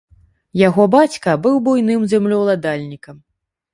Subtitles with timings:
[0.67, 3.17] Яго бацька быў буйным землеўладальнікам.